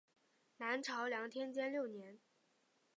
[0.57, 2.17] 南朝梁天监六年。